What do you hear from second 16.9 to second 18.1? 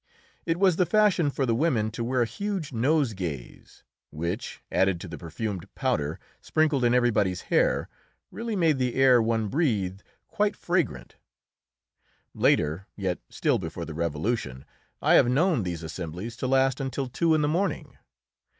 two in the morning.